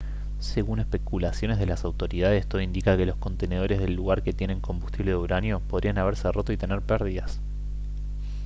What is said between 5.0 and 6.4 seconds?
de uranio podrían haberse